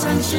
[0.00, 0.38] 残肢